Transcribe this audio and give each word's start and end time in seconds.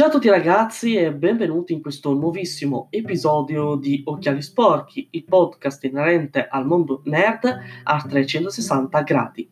Ciao 0.00 0.08
a 0.08 0.12
tutti 0.12 0.30
ragazzi 0.30 0.94
e 0.94 1.12
benvenuti 1.12 1.74
in 1.74 1.82
questo 1.82 2.14
nuovissimo 2.14 2.86
episodio 2.88 3.74
di 3.74 4.00
Occhiali 4.02 4.40
Sporchi, 4.40 5.08
il 5.10 5.24
podcast 5.24 5.84
inerente 5.84 6.48
al 6.48 6.64
mondo 6.64 7.02
nerd 7.04 7.54
a 7.82 8.02
360 8.08 9.02
gradi. 9.02 9.46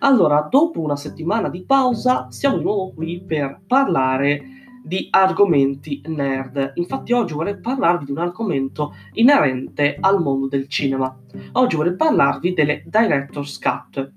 Allora, 0.00 0.46
dopo 0.50 0.82
una 0.82 0.96
settimana 0.96 1.48
di 1.48 1.64
pausa, 1.64 2.30
siamo 2.30 2.58
di 2.58 2.64
nuovo 2.64 2.92
qui 2.92 3.22
per 3.22 3.62
parlare 3.66 4.42
di 4.84 5.08
argomenti 5.08 6.02
nerd. 6.08 6.72
Infatti 6.74 7.14
oggi 7.14 7.32
vorrei 7.32 7.58
parlarvi 7.58 8.04
di 8.04 8.10
un 8.10 8.18
argomento 8.18 8.94
inerente 9.12 9.96
al 9.98 10.20
mondo 10.20 10.46
del 10.46 10.68
cinema. 10.68 11.18
Oggi 11.52 11.74
vorrei 11.74 11.96
parlarvi 11.96 12.52
delle 12.52 12.82
Director's 12.84 13.58
Cut, 13.58 14.12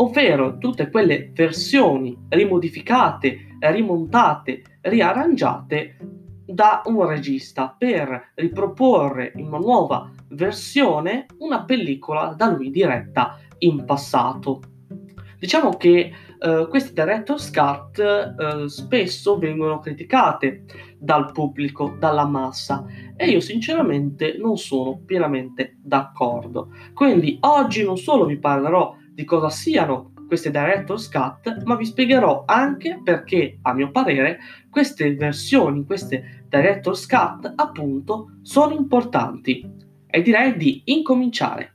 ovvero 0.00 0.58
tutte 0.58 0.90
quelle 0.90 1.30
versioni 1.32 2.16
rimodificate, 2.28 3.56
rimontate, 3.60 4.62
riarrangiate 4.82 5.96
da 6.46 6.82
un 6.86 7.06
regista 7.06 7.74
per 7.76 8.32
riproporre 8.34 9.32
in 9.36 9.46
una 9.46 9.58
nuova 9.58 10.10
versione 10.30 11.26
una 11.38 11.64
pellicola 11.64 12.34
da 12.36 12.48
lui 12.48 12.70
diretta 12.70 13.38
in 13.58 13.84
passato. 13.84 14.62
Diciamo 15.38 15.76
che 15.76 16.12
eh, 16.40 16.66
queste 16.68 16.92
director's 16.92 17.50
cut 17.50 17.98
eh, 17.98 18.68
spesso 18.68 19.38
vengono 19.38 19.78
criticate 19.78 20.64
dal 20.98 21.32
pubblico, 21.32 21.96
dalla 21.98 22.26
massa 22.26 22.84
e 23.16 23.28
io 23.28 23.40
sinceramente 23.40 24.36
non 24.38 24.56
sono 24.56 25.00
pienamente 25.04 25.76
d'accordo. 25.80 26.70
Quindi 26.94 27.36
oggi 27.40 27.84
non 27.84 27.96
solo 27.98 28.24
vi 28.24 28.38
parlerò 28.38 28.96
di 29.18 29.24
cosa 29.24 29.50
siano 29.50 30.12
queste 30.28 30.52
director's 30.52 31.08
cut, 31.08 31.64
ma 31.64 31.74
vi 31.74 31.86
spiegherò 31.86 32.44
anche 32.46 33.00
perché, 33.02 33.58
a 33.62 33.74
mio 33.74 33.90
parere, 33.90 34.38
queste 34.70 35.12
versioni, 35.16 35.84
queste 35.84 36.44
director's 36.48 37.04
cut, 37.04 37.52
appunto, 37.56 38.38
sono 38.42 38.74
importanti. 38.74 39.68
E 40.06 40.22
direi 40.22 40.56
di 40.56 40.82
incominciare. 40.84 41.72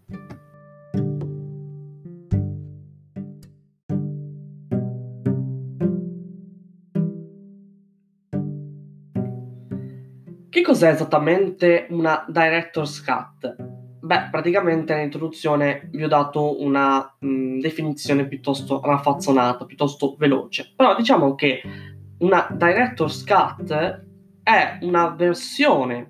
Che 10.47 10.61
cos'è 10.61 10.91
esattamente 10.91 11.87
una 11.89 12.23
director's 12.29 13.03
cut? 13.03 13.72
Beh, 14.03 14.27
praticamente 14.29 14.93
nell'introduzione 14.93 15.87
vi 15.93 16.03
ho 16.03 16.09
dato 16.09 16.61
una 16.61 17.15
mh, 17.19 17.59
definizione 17.59 18.27
piuttosto 18.27 18.81
raffazzonata, 18.83 19.63
piuttosto 19.63 20.15
veloce. 20.17 20.73
Però 20.75 20.93
diciamo 20.93 21.35
che 21.35 21.61
una 22.17 22.49
director's 22.51 23.23
cut 23.23 23.71
è 24.43 24.77
una 24.81 25.07
versione 25.11 26.05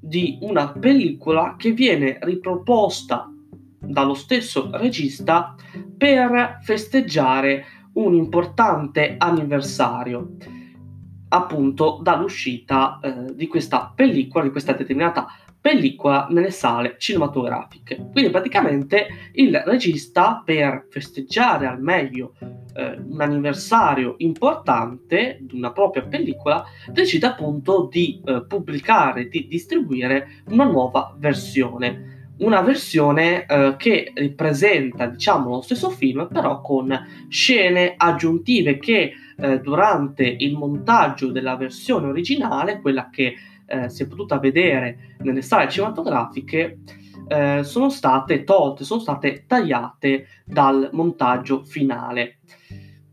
di 0.00 0.38
una 0.40 0.72
pellicola 0.72 1.54
che 1.56 1.70
viene 1.70 2.18
riproposta 2.20 3.32
dallo 3.78 4.14
stesso 4.14 4.68
regista 4.72 5.54
per 5.96 6.58
festeggiare 6.62 7.64
un 7.92 8.14
importante 8.14 9.14
anniversario 9.16 10.32
appunto 11.28 12.00
dall'uscita 12.02 12.98
eh, 13.00 13.34
di 13.36 13.46
questa 13.46 13.92
pellicola, 13.94 14.42
di 14.42 14.50
questa 14.50 14.72
determinata 14.72 15.28
pellicola 15.60 16.26
nelle 16.30 16.50
sale 16.50 16.96
cinematografiche. 16.98 18.08
Quindi 18.12 18.30
praticamente 18.30 19.06
il 19.32 19.62
regista 19.64 20.42
per 20.44 20.86
festeggiare 20.88 21.66
al 21.66 21.80
meglio 21.80 22.34
eh, 22.74 22.98
un 22.98 23.20
anniversario 23.20 24.14
importante 24.18 25.38
di 25.40 25.56
una 25.56 25.72
propria 25.72 26.04
pellicola 26.04 26.64
decide 26.90 27.26
appunto 27.26 27.88
di 27.90 28.20
eh, 28.24 28.44
pubblicare, 28.46 29.28
di 29.28 29.46
distribuire 29.48 30.42
una 30.48 30.64
nuova 30.64 31.14
versione. 31.18 32.08
Una 32.38 32.62
versione 32.62 33.44
eh, 33.44 33.74
che 33.76 34.12
ripresenta, 34.14 35.04
diciamo, 35.04 35.50
lo 35.50 35.60
stesso 35.60 35.90
film, 35.90 36.26
però 36.32 36.62
con 36.62 36.88
scene 37.28 37.92
aggiuntive 37.98 38.78
che 38.78 39.12
eh, 39.36 39.60
durante 39.60 40.24
il 40.24 40.56
montaggio 40.56 41.30
della 41.30 41.56
versione 41.56 42.08
originale, 42.08 42.80
quella 42.80 43.10
che 43.10 43.34
eh, 43.70 43.88
si 43.88 44.02
è 44.02 44.06
potuta 44.08 44.38
vedere 44.38 45.14
nelle 45.18 45.42
sale 45.42 45.68
cinematografiche 45.68 46.80
eh, 47.28 47.62
sono 47.62 47.88
state 47.90 48.42
tolte, 48.42 48.82
sono 48.82 49.00
state 49.00 49.44
tagliate 49.46 50.26
dal 50.44 50.90
montaggio 50.92 51.62
finale, 51.64 52.38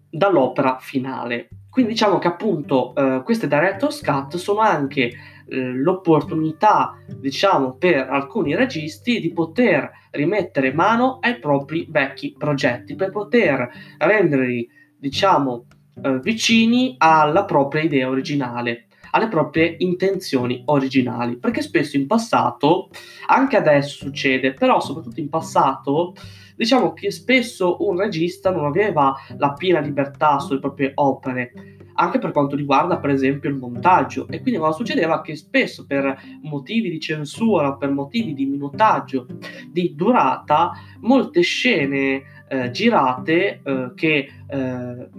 dall'opera 0.10 0.78
finale. 0.80 1.50
Quindi 1.70 1.92
diciamo 1.92 2.18
che 2.18 2.28
appunto 2.28 2.96
eh, 2.96 3.22
queste 3.24 3.48
director's 3.48 4.02
cut 4.02 4.38
sono 4.38 4.62
anche 4.62 5.12
eh, 5.48 5.74
l'opportunità, 5.74 6.96
diciamo, 7.16 7.76
per 7.76 8.10
alcuni 8.10 8.56
registi 8.56 9.20
di 9.20 9.32
poter 9.32 9.92
rimettere 10.10 10.74
mano 10.74 11.20
ai 11.22 11.38
propri 11.38 11.86
vecchi 11.88 12.34
progetti, 12.36 12.96
per 12.96 13.12
poter 13.12 13.70
renderli, 14.00 14.68
diciamo, 14.98 15.66
eh, 16.02 16.20
vicini 16.22 16.96
alla 16.98 17.46
propria 17.46 17.84
idea 17.84 18.10
originale 18.10 18.87
alle 19.18 19.28
proprie 19.28 19.76
intenzioni 19.80 20.62
originali, 20.66 21.38
perché 21.38 21.62
spesso 21.62 21.98
in 21.98 22.06
passato, 22.06 22.90
anche 23.28 23.58
adesso 23.58 24.06
succede, 24.06 24.54
però 24.54 24.80
soprattutto 24.80 25.20
in 25.20 25.30
passato, 25.30 26.14
diciamo 26.56 26.94
che 26.94 27.12
spesso 27.12 27.78
un 27.88 27.98
regista 27.98 28.52
non 28.52 28.66
aveva 28.66 29.16
la 29.38 29.54
piena 29.54 29.80
libertà 29.80 30.40
sulle 30.40 30.60
proprie 30.60 30.92
opere, 30.96 31.52
anche 32.00 32.20
per 32.20 32.32
quanto 32.32 32.56
riguarda 32.56 33.00
per 33.00 33.10
esempio 33.10 33.50
il 33.50 33.56
montaggio. 33.56 34.28
E 34.28 34.40
quindi 34.42 34.60
cosa 34.60 34.78
succedeva? 34.78 35.22
Che 35.22 35.36
spesso 35.36 35.86
per 35.88 36.16
motivi 36.44 36.92
di 36.92 37.00
censura, 37.00 37.74
per 37.74 37.90
motivi 37.90 38.36
di 38.36 38.46
minutaggio, 38.46 39.26
di 39.72 39.96
durata, 39.96 40.74
molte 41.02 41.42
scene 41.42 42.22
eh, 42.50 42.70
girate 42.70 43.62
eh, 43.64 43.92
che 43.96 44.30
eh, 44.48 45.10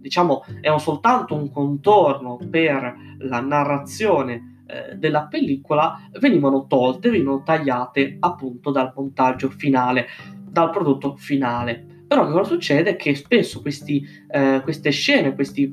diciamo, 0.00 0.44
è 0.60 0.76
soltanto 0.78 1.34
un 1.34 1.50
contorno 1.50 2.38
per 2.50 2.94
la 3.18 3.40
narrazione 3.40 4.62
eh, 4.66 4.96
della 4.96 5.26
pellicola, 5.26 6.08
venivano 6.18 6.66
tolte, 6.66 7.10
venivano 7.10 7.42
tagliate 7.42 8.16
appunto 8.20 8.70
dal 8.70 8.92
montaggio 8.94 9.50
finale, 9.50 10.06
dal 10.42 10.70
prodotto 10.70 11.16
finale. 11.16 12.04
Però 12.06 12.26
cosa 12.26 12.44
succede? 12.44 12.96
Che 12.96 13.14
spesso 13.14 13.60
questi, 13.60 14.04
eh, 14.28 14.60
queste 14.62 14.90
scene, 14.90 15.34
questi 15.34 15.70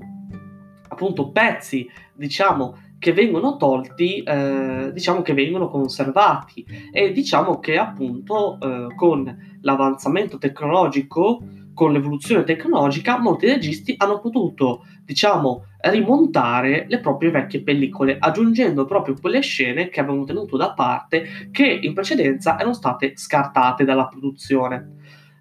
appunto 0.89 1.31
pezzi, 1.31 1.89
diciamo, 2.13 2.77
che 2.99 3.13
vengono 3.13 3.57
tolti, 3.57 4.23
eh, 4.23 4.89
diciamo 4.91 5.21
che 5.21 5.33
vengono 5.33 5.69
conservati 5.69 6.65
e 6.91 7.11
diciamo 7.11 7.59
che 7.59 7.77
appunto 7.77 8.57
eh, 8.59 8.95
con 8.95 9.57
l'avanzamento 9.61 10.37
tecnologico 10.37 11.41
con 11.77 11.93
l'evoluzione 11.93 12.43
tecnologica 12.43 13.19
molti 13.19 13.45
registi 13.45 13.93
hanno 13.99 14.17
potuto, 14.17 14.83
diciamo, 15.05 15.65
rimontare 15.81 16.87
le 16.89 16.99
proprie 16.99 17.29
vecchie 17.29 17.61
pellicole, 17.61 18.17
aggiungendo 18.19 18.85
proprio 18.85 19.15
quelle 19.21 19.41
scene 19.41 19.89
che 19.89 19.99
avevano 19.99 20.23
tenuto 20.23 20.57
da 20.57 20.73
parte, 20.73 21.49
che 21.51 21.67
in 21.67 21.93
precedenza 21.93 22.55
erano 22.55 22.73
state 22.73 23.15
scartate 23.15 23.85
dalla 23.85 24.07
produzione. 24.07 24.95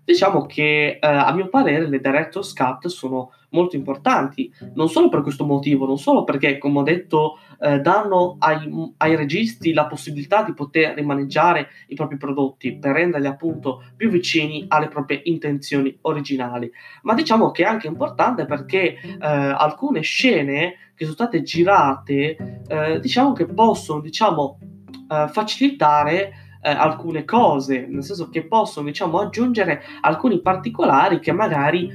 Diciamo 0.05 0.45
che 0.45 0.99
eh, 1.01 1.07
a 1.07 1.33
mio 1.33 1.49
parere 1.49 1.89
le 1.89 2.01
director's 2.01 2.53
cut 2.53 2.87
sono 2.89 3.33
molto 3.49 3.77
importanti, 3.77 4.53
non 4.75 4.91
solo 4.91 5.09
per 5.09 5.23
questo 5.23 5.47
motivo, 5.47 5.87
non 5.87 5.97
solo 5.97 6.23
perché, 6.23 6.59
come 6.59 6.81
ho 6.81 6.83
detto, 6.83 7.39
eh, 7.59 7.81
danno 7.81 8.37
ai, 8.39 8.71
ai, 8.99 9.17
registi 9.17 9.73
la 9.73 9.87
possibilità 9.87 10.43
di 10.43 10.55
poter 10.55 10.95
rimaneggiare 10.95 11.69
i 11.89 11.95
propri 11.95 12.17
prodotti 12.17 12.77
per 12.77 12.93
renderli 12.93 13.27
appunto 13.27 13.83
più 13.97 14.11
vicini 14.11 14.65
alle 14.69 14.89
proprie 14.89 15.21
intenzioni 15.25 15.97
originali, 16.03 16.71
ma 17.03 17.15
diciamo 17.15 17.51
che 17.51 17.63
è 17.63 17.67
anche 17.67 17.87
importante 17.87 18.45
perché 18.45 18.99
eh, 19.01 19.19
alcune 19.21 20.01
scene 20.01 20.75
che 20.95 21.05
sono 21.05 21.15
state 21.15 21.43
girate, 21.43 22.63
eh, 22.67 23.01
diciamo 23.01 23.33
che 23.33 23.47
possono, 23.47 24.01
diciamo, 24.01 24.59
eh, 25.11 25.29
facilitare 25.29 26.33
eh, 26.63 26.71
alcune 26.71 27.25
cose, 27.25 27.87
nel 27.87 28.03
senso 28.03 28.29
che 28.31 28.47
possono, 28.47 28.87
diciamo, 28.87 29.21
aggiungere 29.21 29.83
alcuni 30.01 30.41
particolari 30.41 31.21
che 31.21 31.33
magari 31.33 31.91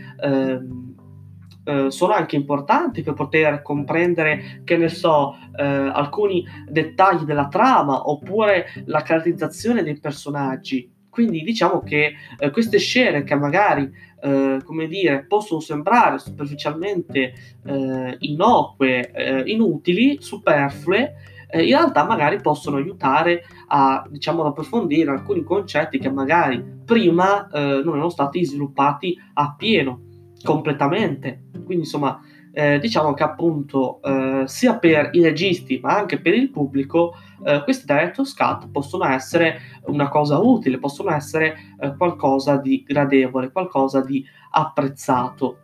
eh, 1.64 1.72
eh, 1.72 1.92
sono 1.92 2.14
anche 2.14 2.36
importanti 2.36 3.04
per 3.04 3.14
poter 3.14 3.62
comprendere, 3.62 4.62
che 4.64 4.78
ne 4.78 4.90
so, 4.90 5.36
eh, 5.56 5.64
alcuni 5.64 6.46
dettagli 6.68 7.24
della 7.24 7.48
trama 7.48 8.10
oppure 8.10 8.68
la 8.86 9.02
caratterizzazione 9.02 9.84
dei 9.84 10.00
personaggi. 10.00 10.92
Quindi 11.10 11.42
diciamo 11.42 11.82
che 11.82 12.14
eh, 12.40 12.50
queste 12.52 12.78
scene 12.78 13.24
che 13.24 13.36
magari, 13.36 13.90
eh, 14.22 14.60
come 14.64 14.88
dire, 14.88 15.26
possono 15.28 15.60
sembrare 15.60 16.20
superficialmente 16.20 17.34
eh, 17.66 18.16
innocue, 18.20 19.12
eh, 19.12 19.44
inutili, 19.46 20.18
superflue, 20.22 21.14
in 21.54 21.66
realtà 21.66 22.06
magari 22.06 22.40
possono 22.40 22.78
aiutare 22.78 23.44
a, 23.68 24.08
diciamo, 24.10 24.40
ad 24.40 24.48
approfondire 24.48 25.12
alcuni 25.12 25.44
concetti 25.44 26.00
che 26.00 26.10
magari 26.10 26.64
prima 26.86 27.50
non 27.52 27.90
erano 27.90 28.08
stati 28.08 28.46
sviluppati 28.46 29.20
appieno 29.34 30.11
completamente. 30.44 31.44
Quindi 31.52 31.84
insomma 31.84 32.20
eh, 32.54 32.80
diciamo 32.80 33.14
che 33.14 33.24
appunto 33.24 34.02
eh, 34.02 34.44
sia 34.46 34.78
per 34.78 35.10
i 35.14 35.22
registi 35.22 35.80
ma 35.82 35.96
anche 35.98 36.20
per 36.20 36.34
il 36.34 36.50
pubblico 36.50 37.16
eh, 37.46 37.62
questi 37.64 37.86
director's 37.86 38.34
cut 38.34 38.70
possono 38.70 39.06
essere 39.06 39.62
una 39.86 40.10
cosa 40.10 40.38
utile, 40.38 40.78
possono 40.78 41.12
essere 41.12 41.56
eh, 41.80 41.96
qualcosa 41.96 42.58
di 42.58 42.84
gradevole, 42.86 43.52
qualcosa 43.52 44.02
di 44.02 44.24
apprezzato. 44.52 45.60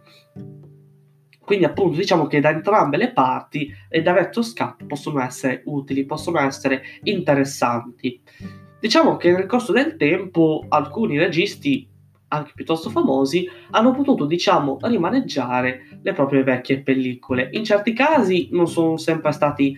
Quindi 1.43 1.65
appunto 1.65 1.97
diciamo 1.97 2.27
che 2.27 2.41
da 2.41 2.49
entrambe 2.49 2.97
le 2.97 3.13
parti 3.13 3.73
i 3.91 4.01
director's 4.01 4.53
cut 4.53 4.85
possono 4.85 5.21
essere 5.21 5.61
utili, 5.65 6.05
possono 6.05 6.39
essere 6.39 6.81
interessanti. 7.03 8.21
Diciamo 8.79 9.15
che 9.17 9.31
nel 9.31 9.45
corso 9.45 9.71
del 9.71 9.95
tempo 9.95 10.65
alcuni 10.67 11.17
registi 11.17 11.87
anche 12.29 12.51
piuttosto 12.55 12.89
famosi, 12.89 13.47
hanno 13.71 13.91
potuto, 13.91 14.25
diciamo, 14.25 14.77
rimaneggiare 14.81 15.99
le 16.01 16.13
proprie 16.13 16.43
vecchie 16.43 16.81
pellicole. 16.81 17.49
In 17.53 17.63
certi 17.63 17.93
casi 17.93 18.49
non 18.51 18.67
sono 18.67 18.97
sempre 18.97 19.31
stati 19.31 19.77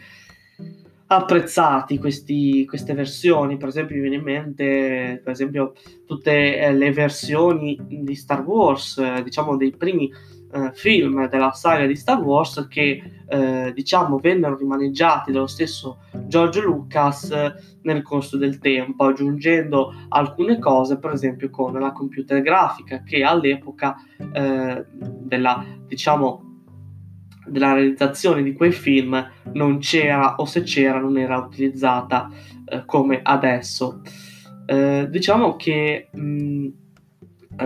apprezzati 1.12 1.98
questi, 1.98 2.66
queste 2.66 2.94
versioni, 2.94 3.58
per 3.58 3.70
esempio 3.70 3.96
mi 3.96 4.02
viene 4.02 4.18
in 4.18 4.22
mente 4.22 5.22
per 5.24 5.34
esempio 5.34 5.74
tutte 6.06 6.60
eh, 6.60 6.72
le 6.72 6.92
versioni 6.92 7.78
di 7.82 8.14
Star 8.14 8.44
Wars, 8.44 8.98
eh, 9.00 9.24
diciamo 9.24 9.58
dei 9.58 9.72
primi 9.72 10.12
eh, 10.52 10.72
film 10.74 11.28
della 11.28 11.52
saga 11.52 11.86
di 11.86 11.96
Star 11.96 12.20
Wars 12.22 12.66
che 12.68 13.02
eh, 13.28 13.72
diciamo 13.74 14.18
vennero 14.18 14.58
rimaneggiati 14.58 15.32
dallo 15.32 15.48
stesso 15.48 16.00
George 16.26 16.62
Lucas 16.62 17.30
eh, 17.30 17.54
nel 17.84 18.02
corso 18.02 18.38
del 18.38 18.58
tempo, 18.58 19.06
aggiungendo 19.06 19.94
alcune 20.10 20.58
cose, 20.60 20.98
per 20.98 21.12
esempio 21.12 21.50
con 21.50 21.74
la 21.74 21.92
computer 21.92 22.42
grafica 22.42 23.04
che 23.04 23.24
all'epoca 23.24 23.96
eh, 24.34 24.86
della 24.90 25.64
diciamo 25.86 26.46
della 27.46 27.74
realizzazione 27.74 28.44
di 28.44 28.54
quei 28.54 28.72
film 28.72 29.28
non 29.54 29.80
c'era 29.80 30.36
o 30.36 30.46
se 30.46 30.62
c'era 30.62 31.00
non 31.00 31.18
era 31.18 31.38
utilizzata 31.38 32.30
eh, 32.66 32.84
come 32.86 33.20
adesso. 33.24 34.02
Eh, 34.66 35.08
diciamo 35.10 35.56
che 35.56 36.10
mh, 36.12 36.68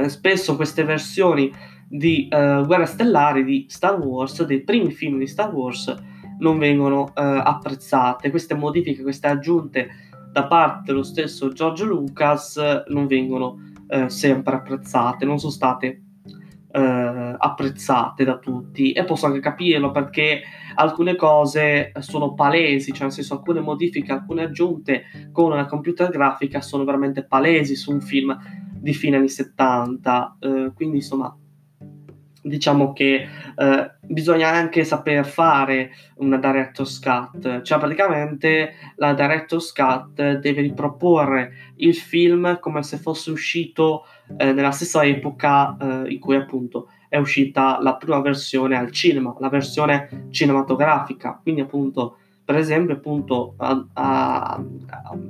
spesso 0.07 0.55
queste 0.55 0.83
versioni 0.83 1.51
di 1.93 2.27
uh, 2.31 2.65
Guerre 2.65 2.87
Stellari 2.87 3.43
di 3.43 3.67
Star 3.69 3.99
Wars, 3.99 4.43
dei 4.45 4.63
primi 4.63 4.91
film 4.91 5.19
di 5.19 5.27
Star 5.27 5.53
Wars, 5.53 5.95
non 6.39 6.57
vengono 6.57 7.03
uh, 7.03 7.11
apprezzate. 7.13 8.31
Queste 8.31 8.55
modifiche, 8.55 9.03
queste 9.03 9.27
aggiunte 9.27 9.89
da 10.31 10.47
parte 10.47 10.85
dello 10.85 11.03
stesso 11.03 11.49
George 11.49 11.85
Lucas 11.85 12.59
non 12.87 13.05
vengono 13.05 13.59
uh, 13.87 14.07
sempre 14.07 14.55
apprezzate, 14.55 15.25
non 15.25 15.37
sono 15.37 15.51
state 15.51 15.99
apprezzate 16.73 18.23
da 18.23 18.39
tutti 18.39 18.93
e 18.93 19.03
posso 19.03 19.27
anche 19.27 19.39
capirlo 19.39 19.91
perché 19.91 20.41
alcune 20.73 21.15
cose 21.15 21.91
sono 21.99 22.33
palesi, 22.33 22.91
cioè 22.91 23.03
nel 23.03 23.11
senso 23.11 23.35
alcune 23.35 23.59
modifiche, 23.59 24.11
alcune 24.11 24.41
aggiunte 24.41 25.03
con 25.31 25.51
una 25.51 25.67
computer 25.67 26.09
grafica 26.09 26.61
sono 26.61 26.83
veramente 26.83 27.25
palesi 27.25 27.75
su 27.75 27.91
un 27.91 28.01
film 28.01 28.35
di 28.73 28.91
fine 28.95 29.17
anni 29.17 29.29
70, 29.29 30.37
quindi 30.73 30.95
insomma 30.95 31.37
diciamo 32.43 32.91
che 32.91 33.25
eh, 33.55 33.91
bisogna 34.01 34.49
anche 34.49 34.83
saper 34.83 35.25
fare 35.25 35.91
una 36.15 36.37
director's 36.37 36.99
cut, 36.99 37.61
cioè 37.61 37.79
praticamente 37.79 38.73
la 38.97 39.13
director's 39.13 39.71
cut 39.71 40.37
deve 40.39 40.61
riproporre 40.61 41.53
il 41.77 41.95
film 41.95 42.59
come 42.59 42.83
se 42.83 42.97
fosse 42.97 43.31
uscito 43.31 44.05
eh, 44.37 44.51
nella 44.51 44.71
stessa 44.71 45.03
epoca 45.03 45.77
eh, 45.77 46.11
in 46.11 46.19
cui 46.19 46.35
appunto 46.35 46.89
è 47.07 47.17
uscita 47.17 47.79
la 47.81 47.95
prima 47.95 48.19
versione 48.21 48.77
al 48.77 48.91
cinema, 48.91 49.33
la 49.39 49.49
versione 49.49 50.27
cinematografica, 50.31 51.39
quindi 51.41 51.61
appunto 51.61 52.17
per 52.43 52.57
esempio 52.57 52.95
appunto, 52.95 53.53
a, 53.57 53.87
a, 53.93 54.63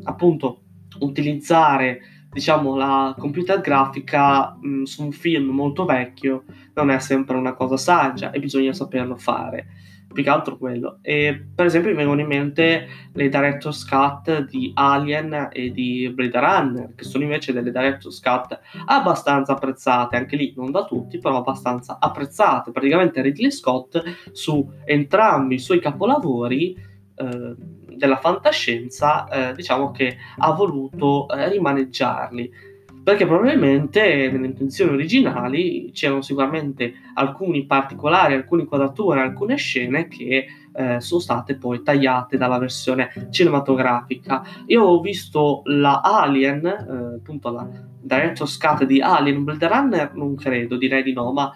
appunto 0.04 0.62
utilizzare 1.00 2.02
diciamo, 2.34 2.76
la 2.76 3.16
computer 3.18 3.62
grafica 3.62 4.58
mh, 4.60 4.68
mm, 4.68 4.84
su 4.84 5.04
un 5.04 5.12
film 5.12 5.50
molto 5.50 5.86
vecchio 5.86 6.44
non 6.74 6.90
è 6.90 7.00
sempre 7.00 7.38
una 7.38 7.54
cosa 7.54 7.78
saggia 7.78 8.32
e 8.32 8.40
bisogna 8.40 8.74
saperlo 8.74 9.16
fare. 9.16 9.68
Più 10.14 10.22
che 10.22 10.30
altro 10.30 10.58
quello. 10.58 11.00
E 11.02 11.44
per 11.56 11.66
esempio 11.66 11.90
mi 11.90 11.98
vengono 11.98 12.22
in 12.22 12.28
mente 12.28 12.88
le 13.14 13.30
director's 13.30 13.84
cut 13.84 14.46
di 14.48 14.72
Alien 14.76 15.50
e 15.52 15.72
di 15.72 16.12
Blade 16.14 16.40
Runner, 16.40 16.94
che 16.94 17.04
sono 17.04 17.24
invece 17.24 17.52
delle 17.52 17.72
director's 17.72 18.20
cut 18.20 18.60
abbastanza 18.86 19.54
apprezzate, 19.54 20.16
anche 20.16 20.36
lì 20.36 20.54
non 20.56 20.70
da 20.70 20.86
tutti, 20.86 21.18
però 21.18 21.38
abbastanza 21.38 21.98
apprezzate. 22.00 22.72
Praticamente 22.72 23.24
Ridley 23.24 23.50
Scott 23.50 24.04
su 24.32 24.72
entrambi 24.86 25.56
i 25.56 25.60
suoi 25.60 25.80
capolavori 25.80 26.78
eh, 27.16 27.56
della 27.98 28.18
fantascienza, 28.18 29.28
eh, 29.28 29.54
diciamo 29.54 29.92
che 29.92 30.18
ha 30.38 30.52
voluto 30.52 31.28
eh, 31.30 31.50
rimaneggiarli. 31.50 32.72
Perché 33.04 33.26
probabilmente 33.26 34.32
nelle 34.32 34.46
intenzioni 34.46 34.94
originali 34.94 35.92
c'erano 35.92 36.22
sicuramente 36.22 36.94
alcuni 37.16 37.66
particolari, 37.66 38.34
alcune 38.34 38.62
inquadrature, 38.62 39.20
alcune 39.20 39.58
scene 39.58 40.08
che 40.08 40.46
eh, 40.74 41.02
sono 41.02 41.20
state 41.20 41.56
poi 41.56 41.84
tagliate 41.84 42.38
dalla 42.38 42.58
versione 42.58 43.28
cinematografica. 43.30 44.44
Io 44.68 44.84
ho 44.84 45.02
visto 45.02 45.64
la 45.66 46.00
Alien, 46.00 46.66
eh, 46.66 47.16
appunto 47.18 47.52
la 47.52 47.68
Director's 48.02 48.58
Cut 48.58 48.86
di 48.86 49.02
Alien 49.02 49.44
Blade 49.44 49.68
Runner, 49.68 50.14
non 50.14 50.36
credo, 50.36 50.78
direi 50.78 51.04
di 51.04 51.12
no, 51.12 51.34
ma 51.34 51.54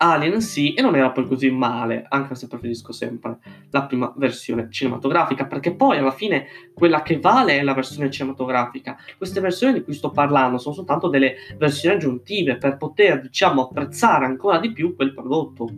Alien 0.00 0.40
sì, 0.40 0.74
e 0.74 0.82
non 0.82 0.94
era 0.94 1.10
poi 1.10 1.26
così 1.26 1.50
male, 1.50 2.06
anche 2.08 2.36
se 2.36 2.46
preferisco 2.46 2.92
sempre 2.92 3.38
la 3.70 3.84
prima 3.84 4.12
versione 4.16 4.68
cinematografica, 4.70 5.46
perché 5.46 5.74
poi 5.74 5.98
alla 5.98 6.12
fine 6.12 6.46
quella 6.72 7.02
che 7.02 7.18
vale 7.18 7.58
è 7.58 7.62
la 7.62 7.74
versione 7.74 8.08
cinematografica. 8.08 8.96
Queste 9.16 9.40
versioni 9.40 9.72
di 9.72 9.82
cui 9.82 9.94
sto 9.94 10.10
parlando 10.10 10.58
sono 10.58 10.76
soltanto 10.76 11.08
delle 11.08 11.34
versioni 11.56 11.96
aggiuntive 11.96 12.58
per 12.58 12.76
poter, 12.76 13.20
diciamo, 13.20 13.62
apprezzare 13.62 14.24
ancora 14.24 14.58
di 14.58 14.70
più 14.70 14.94
quel 14.94 15.12
prodotto, 15.12 15.68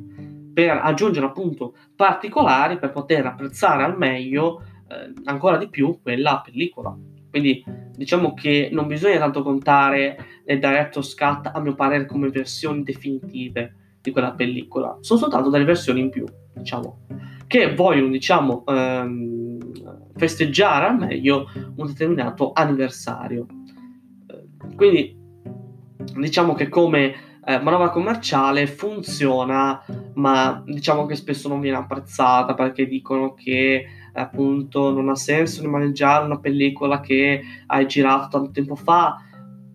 per 0.53 0.79
aggiungere 0.83 1.25
appunto 1.25 1.75
particolari, 1.97 2.79
per 2.79 2.91
poter 2.91 3.25
apprezzare 3.25 3.85
al 3.85 3.97
meglio 3.97 4.63
eh, 4.87 5.15
ancora 5.25 5.57
di 5.57 5.71
più 5.71 5.99
quella 6.03 6.43
pellicola. 6.45 6.95
Quindi 7.31 7.65
diciamo 7.97 8.35
che 8.35 8.69
non 8.71 8.87
bisogna 8.87 9.19
tanto 9.19 9.43
contare 9.43 10.43
le 10.45 10.59
director's 10.59 11.15
cut, 11.15 11.51
a 11.55 11.61
mio 11.61 11.75
parere, 11.75 12.05
come 12.05 12.29
versioni 12.29 12.83
definitive 12.83 13.77
di 14.01 14.11
quella 14.11 14.33
pellicola, 14.33 14.99
sono 15.01 15.21
soltanto 15.21 15.51
delle 15.51 15.65
versioni 15.65 16.01
in 16.01 16.11
più, 16.11 16.25
diciamo, 16.55 17.07
che 17.47 17.75
vogliono, 17.75 18.09
diciamo, 18.09 18.65
ehm, 18.67 19.59
festeggiare 20.17 20.87
al 20.87 20.99
meglio 20.99 21.47
un 21.77 21.87
determinato 21.87 22.53
anniversario. 22.53 23.47
Eh, 24.27 24.75
quindi 24.77 25.19
diciamo 26.17 26.55
che 26.55 26.69
come 26.69 27.15
eh, 27.45 27.59
manovra 27.61 27.91
commerciale 27.91 28.67
funziona, 28.67 29.83
ma 30.15 30.63
diciamo 30.65 31.07
che 31.07 31.17
spesso 31.17 31.49
non 31.49 31.61
viene 31.61 31.79
apprezzata 31.79 32.55
perché 32.55 32.87
dicono 32.87 33.35
che 33.35 33.87
appunto 34.13 34.93
non 34.93 35.09
ha 35.09 35.15
senso 35.15 35.63
rimaneggiare 35.63 36.25
una 36.25 36.39
pellicola 36.39 37.01
che 37.01 37.43
hai 37.67 37.87
girato 37.87 38.29
tanto 38.29 38.51
tempo 38.51 38.75
fa 38.75 39.17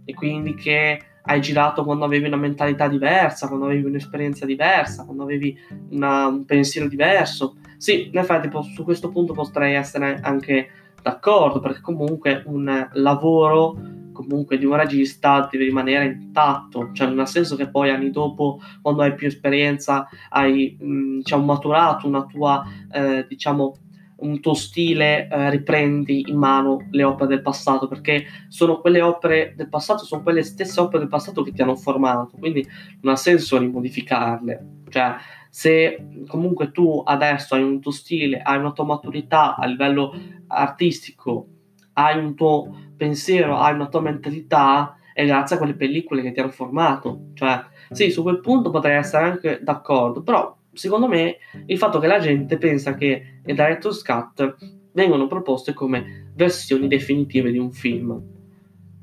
e 0.04 0.14
quindi 0.14 0.54
che 0.56 1.02
hai 1.26 1.42
girato 1.42 1.84
quando 1.84 2.06
avevi 2.06 2.28
una 2.28 2.36
mentalità 2.38 2.88
diversa, 2.88 3.48
quando 3.48 3.66
avevi 3.66 3.86
un'esperienza 3.86 4.46
diversa, 4.46 5.06
quando 5.06 5.24
avevi 5.24 5.58
una, 5.92 6.28
un 6.28 6.46
pensiero 6.46 6.88
diverso. 6.88 7.58
Sì, 7.78 8.08
in 8.08 8.18
effetti 8.18 8.50
su 8.74 8.84
questo 8.84 9.10
punto 9.10 9.34
potrei 9.34 9.76
essere 9.76 10.20
anche 10.22 10.70
d'accordo, 11.02 11.60
perché 11.60 11.82
comunque 11.82 12.44
un 12.46 12.90
lavoro 12.94 13.78
comunque 14.16 14.58
di 14.58 14.66
un 14.66 14.76
regista 14.76 15.48
deve 15.52 15.66
rimanere 15.66 16.06
intatto, 16.06 16.90
cioè 16.94 17.08
non 17.08 17.20
ha 17.20 17.26
senso 17.26 17.56
che 17.56 17.70
poi 17.70 17.92
anni 17.92 18.10
dopo, 18.10 18.60
quando 18.82 19.02
hai 19.02 19.14
più 19.14 19.28
esperienza, 19.28 20.08
hai 20.30 20.78
diciamo, 20.80 21.44
maturato 21.44 22.08
una 22.08 22.26
tua 22.26 22.66
eh, 22.92 23.26
diciamo 23.28 23.76
un 24.18 24.40
tuo 24.40 24.54
stile 24.54 25.28
eh, 25.28 25.50
riprendi 25.50 26.26
in 26.28 26.38
mano 26.38 26.88
le 26.92 27.04
opere 27.04 27.28
del 27.28 27.42
passato, 27.42 27.88
perché 27.88 28.26
sono 28.48 28.80
quelle 28.80 29.02
opere 29.02 29.54
del 29.56 29.70
passato, 29.70 30.06
sono 30.06 30.24
quelle 30.24 30.44
stesse 30.44 30.80
opere 30.80 31.00
del 31.00 31.08
passato 31.10 31.42
che 31.44 31.52
ti 31.52 31.62
hanno 31.62 31.76
formato, 31.76 32.38
quindi 32.38 32.66
non 33.02 33.14
ha 33.14 33.18
senso 33.18 33.58
rimodificarle. 33.58 34.84
Cioè, 34.90 35.16
se 35.50 36.24
comunque 36.28 36.72
tu 36.72 37.02
adesso 37.06 37.56
hai 37.56 37.64
un 37.64 37.80
tuo 37.80 37.92
stile, 37.92 38.42
hai 38.42 38.58
una 38.58 38.72
tua 38.72 38.86
maturità 38.86 39.56
a 39.56 39.66
livello 39.66 40.14
artistico, 40.48 41.48
hai 41.94 42.18
un 42.18 42.36
tuo 42.36 42.76
pensiero, 42.96 43.58
hai 43.58 43.74
una 43.74 43.88
tua 43.88 44.02
mentalità, 44.02 44.98
è 45.14 45.26
grazie 45.26 45.56
a 45.56 45.60
quelle 45.60 45.76
pellicole 45.76 46.22
che 46.22 46.32
ti 46.32 46.40
hanno 46.40 46.52
formato. 46.52 47.28
Cioè, 47.34 47.64
sì, 47.92 48.12
su 48.12 48.22
quel 48.22 48.42
punto 48.42 48.70
potrei 48.70 48.98
essere 48.98 49.24
anche 49.26 49.60
d'accordo, 49.62 50.22
però 50.24 50.56
secondo 50.76 51.08
me 51.08 51.38
il 51.66 51.78
fatto 51.78 52.00
che 52.00 52.08
la 52.08 52.20
gente 52.20 52.58
pensa 52.58 52.96
che 52.96 53.40
le 53.44 53.54
director's 53.54 54.02
cut 54.04 54.56
vengono 54.92 55.28
proposte 55.28 55.74
come 55.74 56.32
versioni 56.34 56.88
definitive 56.88 57.52
di 57.52 57.58
un 57.58 57.72
film. 57.72 58.22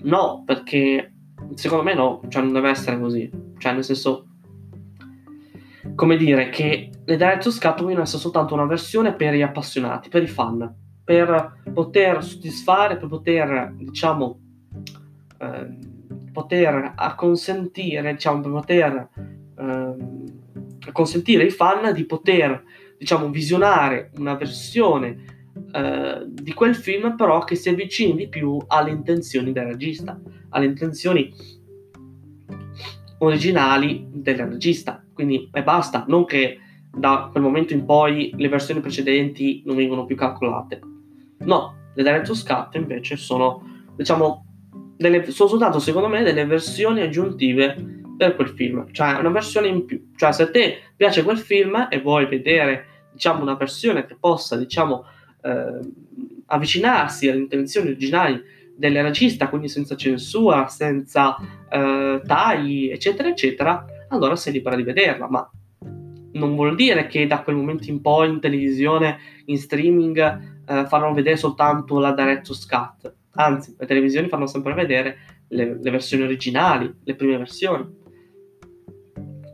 No, 0.04 0.42
perché 0.44 1.12
secondo 1.54 1.84
me 1.84 1.94
no, 1.94 2.22
cioè 2.28 2.42
non 2.42 2.52
deve 2.52 2.70
essere 2.70 2.98
così. 2.98 3.30
Cioè, 3.58 3.72
nel 3.72 3.84
senso, 3.84 4.26
come 5.94 6.16
dire, 6.16 6.48
che 6.50 6.90
le 7.04 7.16
Director's 7.16 7.58
Cut 7.58 7.82
vogliono 7.82 8.02
essere 8.02 8.20
soltanto 8.20 8.54
una 8.54 8.66
versione 8.66 9.14
per 9.14 9.34
gli 9.34 9.42
appassionati, 9.42 10.08
per 10.08 10.22
i 10.22 10.28
fan, 10.28 10.74
per 11.04 11.60
poter 11.72 12.24
soddisfare, 12.24 12.96
per 12.96 13.08
poter, 13.08 13.74
diciamo, 13.76 14.40
eh, 15.38 15.78
poter 16.32 16.92
acconsentire, 16.96 18.12
diciamo, 18.12 18.40
per 18.40 18.50
poter 18.50 19.08
eh, 19.58 19.94
consentire 20.90 21.44
ai 21.44 21.50
fan 21.50 21.92
di 21.92 22.04
poter, 22.04 22.64
diciamo, 22.98 23.28
visionare 23.30 24.10
una 24.16 24.34
versione 24.34 25.50
eh, 25.72 26.22
di 26.26 26.52
quel 26.52 26.74
film, 26.74 27.14
però 27.14 27.44
che 27.44 27.54
si 27.54 27.68
avvicini 27.68 28.16
di 28.16 28.28
più 28.28 28.58
alle 28.66 28.90
intenzioni 28.90 29.52
del 29.52 29.66
regista, 29.66 30.20
alle 30.50 30.66
intenzioni 30.66 31.32
originali 33.18 34.08
del 34.10 34.46
regista. 34.46 35.04
Quindi 35.12 35.48
e 35.52 35.62
basta, 35.62 36.04
non 36.08 36.24
che 36.24 36.58
da 36.94 37.28
quel 37.30 37.42
momento 37.42 37.72
in 37.72 37.84
poi 37.84 38.32
le 38.36 38.48
versioni 38.48 38.80
precedenti 38.80 39.62
non 39.64 39.76
vengono 39.76 40.04
più 40.04 40.16
calcolate. 40.16 40.80
No, 41.38 41.74
le 41.94 42.02
Director's 42.02 42.42
Cut 42.44 42.74
invece 42.74 43.16
sono, 43.16 43.62
diciamo, 43.96 44.46
delle, 44.96 45.30
sono 45.30 45.48
soltanto 45.48 45.78
secondo 45.78 46.08
me 46.08 46.22
delle 46.22 46.44
versioni 46.44 47.00
aggiuntive 47.00 48.01
per 48.16 48.36
quel 48.36 48.48
film, 48.48 48.86
cioè 48.92 49.18
una 49.18 49.30
versione 49.30 49.68
in 49.68 49.84
più. 49.84 50.10
Cioè 50.16 50.32
se 50.32 50.42
a 50.44 50.50
te 50.50 50.78
piace 50.96 51.22
quel 51.22 51.38
film 51.38 51.88
e 51.90 52.00
vuoi 52.00 52.26
vedere, 52.26 52.86
diciamo, 53.12 53.42
una 53.42 53.54
versione 53.54 54.06
che 54.06 54.16
possa, 54.18 54.56
diciamo, 54.56 55.04
eh, 55.42 55.80
avvicinarsi 56.46 57.28
alle 57.28 57.40
intenzioni 57.40 57.88
originali 57.88 58.42
del 58.76 59.02
regista, 59.02 59.48
quindi 59.48 59.68
senza 59.68 59.96
censura, 59.96 60.68
senza 60.68 61.36
eh, 61.70 62.20
tagli, 62.24 62.88
eccetera, 62.90 63.28
eccetera, 63.28 63.84
allora 64.08 64.36
sei 64.36 64.52
libera 64.52 64.76
di 64.76 64.82
vederla, 64.82 65.28
ma 65.28 65.50
non 66.32 66.54
vuol 66.54 66.74
dire 66.74 67.06
che 67.06 67.26
da 67.26 67.42
quel 67.42 67.56
momento 67.56 67.90
in 67.90 68.00
poi 68.00 68.28
in 68.28 68.40
televisione, 68.40 69.18
in 69.46 69.58
streaming, 69.58 70.18
eh, 70.66 70.86
faranno 70.86 71.14
vedere 71.14 71.36
soltanto 71.36 71.98
la 71.98 72.12
director's 72.12 72.66
cut. 72.66 73.14
Anzi, 73.34 73.74
le 73.78 73.86
televisioni 73.86 74.28
fanno 74.28 74.46
sempre 74.46 74.74
vedere 74.74 75.18
le, 75.48 75.78
le 75.80 75.90
versioni 75.90 76.24
originali, 76.24 76.92
le 77.02 77.14
prime 77.14 77.36
versioni. 77.38 78.00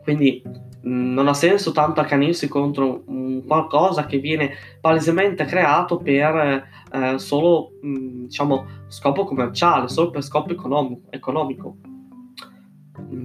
Quindi 0.08 0.42
mh, 0.42 1.12
non 1.12 1.28
ha 1.28 1.34
senso 1.34 1.70
tanto 1.70 2.00
accanirsi 2.00 2.48
contro 2.48 3.02
un 3.08 3.44
qualcosa 3.44 4.06
che 4.06 4.16
viene 4.16 4.52
palesemente 4.80 5.44
creato 5.44 5.98
per 5.98 6.66
eh, 6.90 7.18
solo 7.18 7.72
mh, 7.82 8.24
diciamo 8.24 8.66
scopo 8.86 9.24
commerciale, 9.24 9.88
solo 9.88 10.08
per 10.08 10.22
scopo 10.22 10.50
economico, 10.50 11.10
economico, 11.10 11.76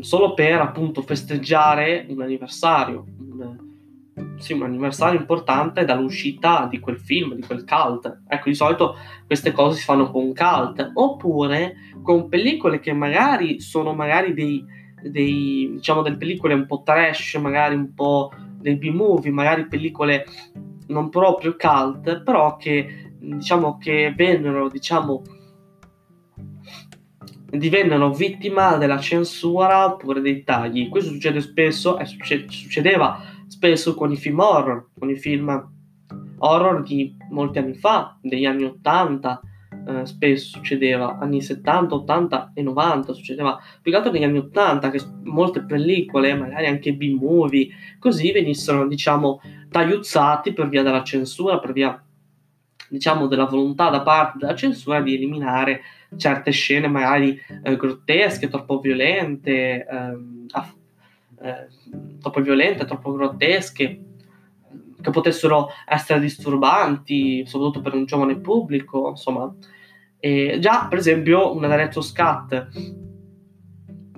solo 0.02 0.34
per 0.34 0.60
appunto 0.60 1.02
festeggiare 1.04 2.06
un 2.10 2.22
anniversario, 2.22 3.06
un, 3.18 4.36
sì, 4.40 4.52
un 4.52 4.64
anniversario 4.64 5.18
importante 5.18 5.86
dall'uscita 5.86 6.68
di 6.70 6.82
quel 6.82 7.00
film, 7.00 7.34
di 7.34 7.44
quel 7.44 7.64
cult. 7.64 8.24
Ecco, 8.28 8.50
di 8.50 8.56
solito 8.56 8.98
queste 9.26 9.54
cose 9.54 9.78
si 9.78 9.86
fanno 9.86 10.12
con 10.12 10.34
cult, 10.34 10.92
oppure 10.96 11.76
con 12.02 12.28
pellicole 12.28 12.82
che 12.82 12.92
magari 12.92 13.62
sono 13.62 13.94
magari 13.94 14.34
dei 14.34 14.82
dei, 15.04 15.72
diciamo, 15.74 16.02
delle 16.02 16.18
pellicole 16.18 16.54
un 16.54 16.66
po' 16.66 16.82
trash, 16.84 17.36
magari 17.36 17.76
un 17.76 17.94
po' 17.94 18.32
dei 18.60 18.76
B-movie, 18.76 19.32
magari 19.32 19.68
pellicole 19.68 20.26
non 20.88 21.10
proprio 21.10 21.56
cult, 21.58 22.24
però 22.24 22.58
che 22.58 23.12
diciamo 23.20 23.78
che 23.78 24.14
vennero, 24.16 24.70
diciamo, 24.70 25.22
divennero 27.50 28.12
vittima 28.12 28.78
della 28.78 29.00
censura 29.00 29.86
oppure 29.86 30.22
dei 30.22 30.44
tagli. 30.44 30.90
Questo 30.90 31.12
succede 31.12 31.40
spesso 31.42 31.98
e 31.98 32.06
succedeva 32.06 33.22
spesso 33.48 33.94
con 33.94 34.12
i 34.12 34.18
film 34.18 34.40
horror, 34.40 34.90
con 34.98 35.10
i 35.10 35.16
film 35.16 35.72
horror 36.40 36.82
di 36.84 37.16
molti 37.30 37.60
anni 37.60 37.76
fa, 37.76 38.18
degli 38.22 38.46
anni 38.46 38.66
80, 38.66 39.42
eh, 39.88 40.06
spesso 40.06 40.58
succedeva, 40.58 41.18
anni 41.20 41.42
70, 41.42 41.96
80 41.96 42.52
e 42.54 42.62
90, 42.62 43.14
succedeva 43.14 43.60
più 43.82 43.92
che 43.92 43.98
altro 43.98 44.12
negli 44.12 44.24
anni 44.24 44.38
80 44.38 44.90
che 44.90 45.02
molte 45.24 45.64
pellicole, 45.64 46.34
magari 46.36 46.68
anche 46.68 46.94
B-movie, 46.94 47.68
così 48.00 48.32
venissero, 48.32 48.88
diciamo, 48.88 49.42
tagliuzzati 49.70 50.54
per 50.54 50.70
via 50.70 50.84
della 50.84 51.04
censura, 51.04 51.60
per 51.60 51.72
via, 51.74 52.02
diciamo, 52.88 53.28
della 53.28 53.46
volontà 53.46 53.90
da 53.90 54.02
parte 54.02 54.38
della 54.40 54.56
censura 54.56 55.02
di 55.02 55.16
eliminare 55.16 55.82
certe 56.16 56.52
scene 56.52 56.88
magari 56.88 57.40
eh, 57.64 57.76
grottesche, 57.76 58.50
troppo 58.50 58.80
violente, 58.80 59.86
ehm, 59.86 60.46
eh, 61.42 61.68
troppo 62.22 62.42
violente, 62.42 62.86
troppo 62.86 63.12
grottesche, 63.14 64.02
che 65.02 65.10
potessero 65.10 65.70
essere 65.86 66.20
disturbanti, 66.22 67.46
soprattutto 67.46 67.82
per 67.82 67.94
un 67.94 68.06
giovane 68.06 68.38
pubblico, 68.38 69.10
insomma. 69.10 69.54
E 70.26 70.58
già, 70.62 70.88
per 70.88 71.00
esempio, 71.00 71.54
una 71.54 71.68
director's 71.68 72.14
cut, 72.14 72.68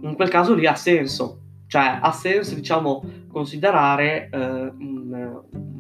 in 0.02 0.14
quel 0.14 0.30
caso 0.30 0.54
lì 0.54 0.68
ha 0.68 0.76
senso, 0.76 1.40
cioè 1.66 1.98
ha 2.00 2.12
senso, 2.12 2.54
diciamo, 2.54 3.04
considerare 3.28 4.30
eh, 4.32 4.72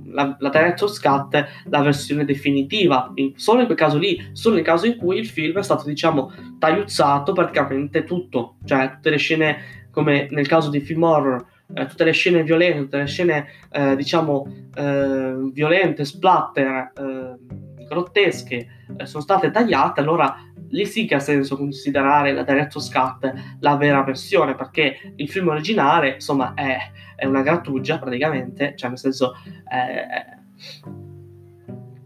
la, 0.05 0.35
la 0.39 0.49
director's 0.49 0.99
cut 0.99 1.47
la 1.65 1.81
versione 1.83 2.25
definitiva, 2.25 3.11
in, 3.13 3.33
solo 3.35 3.59
in 3.59 3.67
quel 3.67 3.77
caso 3.77 3.99
lì, 3.99 4.19
solo 4.31 4.55
nel 4.55 4.63
caso 4.63 4.87
in 4.87 4.97
cui 4.97 5.19
il 5.19 5.27
film 5.27 5.59
è 5.59 5.63
stato, 5.63 5.85
diciamo, 5.85 6.31
tagliuzzato 6.57 7.31
praticamente 7.31 8.03
tutto, 8.03 8.55
cioè 8.65 8.93
tutte 8.95 9.11
le 9.11 9.17
scene, 9.17 9.57
come 9.91 10.27
nel 10.31 10.47
caso 10.47 10.71
di 10.71 10.79
film 10.79 11.03
horror, 11.03 11.45
eh, 11.71 11.85
tutte 11.85 12.03
le 12.03 12.13
scene 12.13 12.41
violente, 12.41 12.79
tutte 12.79 12.97
le 12.97 13.05
scene, 13.05 13.45
eh, 13.71 13.95
diciamo, 13.95 14.51
eh, 14.73 15.35
violente, 15.51 16.03
splatter, 16.03 16.93
eh, 16.97 17.85
grottesche 17.87 18.69
eh, 18.97 19.05
sono 19.05 19.23
state 19.23 19.51
tagliate, 19.51 19.99
allora 19.99 20.35
lì 20.69 20.85
sì 20.85 21.05
che 21.05 21.15
ha 21.15 21.19
senso 21.19 21.55
considerare 21.57 22.33
la 22.33 22.43
Director's 22.43 22.91
Cut 22.91 23.33
la 23.59 23.75
vera 23.75 24.03
versione, 24.03 24.55
perché 24.55 25.13
il 25.15 25.29
film 25.29 25.49
originale, 25.49 26.15
insomma, 26.15 26.53
è, 26.53 26.77
è 27.15 27.25
una 27.25 27.41
grattugia 27.41 27.97
praticamente, 27.97 28.73
cioè 28.75 28.89
nel 28.89 28.99
senso 28.99 29.33
è, 29.67 30.25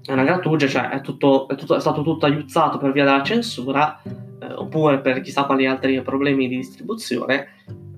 è 0.04 0.12
una 0.12 0.24
grattugia, 0.24 0.68
cioè 0.68 0.90
è, 0.90 1.02
tutto, 1.02 1.48
è, 1.48 1.56
tutto, 1.56 1.76
è, 1.76 1.80
stato 1.80 2.02
tutto 2.02 2.26
aiuzzato 2.26 2.78
per 2.78 2.92
via 2.92 3.06
della 3.06 3.24
censura, 3.24 4.02
eh, 4.04 4.54
oppure 4.54 5.00
per 5.00 5.22
chissà 5.22 5.46
quali 5.46 5.66
altri 5.66 6.02
problemi 6.02 6.48
di 6.48 6.58
distribuzione, 6.58 7.48